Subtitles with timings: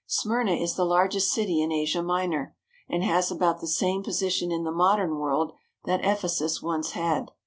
[0.07, 2.55] Smyrna is the largest city in Asia Minor,
[2.89, 5.51] and has about the same position in the modern world
[5.85, 7.29] that Ephesus once had.